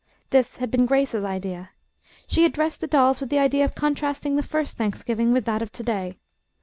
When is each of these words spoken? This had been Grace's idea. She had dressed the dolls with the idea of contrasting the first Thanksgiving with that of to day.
This 0.31 0.57
had 0.57 0.71
been 0.71 0.87
Grace's 0.87 1.23
idea. 1.23 1.69
She 2.25 2.41
had 2.41 2.53
dressed 2.53 2.81
the 2.81 2.87
dolls 2.87 3.21
with 3.21 3.29
the 3.29 3.37
idea 3.37 3.65
of 3.65 3.75
contrasting 3.75 4.35
the 4.35 4.41
first 4.41 4.75
Thanksgiving 4.75 5.31
with 5.31 5.45
that 5.45 5.61
of 5.61 5.71
to 5.73 5.83
day. 5.83 6.17